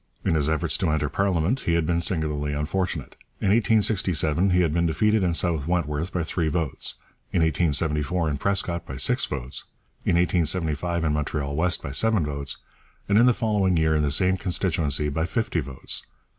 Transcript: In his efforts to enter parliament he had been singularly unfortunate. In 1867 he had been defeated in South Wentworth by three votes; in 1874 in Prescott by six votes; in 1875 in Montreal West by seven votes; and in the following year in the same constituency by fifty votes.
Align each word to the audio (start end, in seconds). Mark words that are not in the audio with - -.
In 0.25 0.33
his 0.33 0.49
efforts 0.49 0.77
to 0.77 0.89
enter 0.89 1.09
parliament 1.09 1.59
he 1.59 1.75
had 1.75 1.85
been 1.85 2.01
singularly 2.01 2.53
unfortunate. 2.53 3.15
In 3.39 3.49
1867 3.49 4.49
he 4.49 4.61
had 4.61 4.73
been 4.73 4.87
defeated 4.87 5.23
in 5.23 5.35
South 5.35 5.67
Wentworth 5.67 6.11
by 6.11 6.23
three 6.23 6.47
votes; 6.47 6.95
in 7.31 7.43
1874 7.43 8.31
in 8.31 8.37
Prescott 8.39 8.83
by 8.87 8.95
six 8.95 9.25
votes; 9.25 9.65
in 10.03 10.15
1875 10.15 11.03
in 11.03 11.13
Montreal 11.13 11.55
West 11.55 11.83
by 11.83 11.91
seven 11.91 12.25
votes; 12.25 12.57
and 13.07 13.19
in 13.19 13.27
the 13.27 13.31
following 13.31 13.77
year 13.77 13.95
in 13.95 14.01
the 14.01 14.09
same 14.09 14.37
constituency 14.37 15.07
by 15.09 15.27
fifty 15.27 15.59
votes. 15.59 16.03